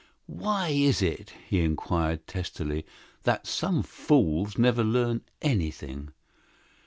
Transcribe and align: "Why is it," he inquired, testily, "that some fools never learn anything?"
"Why 0.25 0.69
is 0.69 1.03
it," 1.03 1.31
he 1.47 1.59
inquired, 1.59 2.25
testily, 2.25 2.87
"that 3.21 3.45
some 3.45 3.83
fools 3.83 4.57
never 4.57 4.83
learn 4.83 5.21
anything?" 5.43 6.09